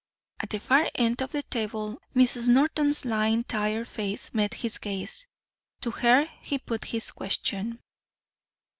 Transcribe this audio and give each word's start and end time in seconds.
At 0.39 0.49
the 0.49 0.59
far 0.59 0.89
end 0.95 1.21
of 1.21 1.31
the 1.31 1.43
table 1.43 2.01
Mrs. 2.15 2.49
Norton's 2.49 3.05
lined 3.05 3.47
tired 3.47 3.87
face 3.87 4.33
met 4.33 4.55
his 4.55 4.79
gaze. 4.79 5.27
To 5.81 5.91
her 5.91 6.25
he 6.41 6.57
put 6.57 6.85
his 6.85 7.11
question. 7.11 7.79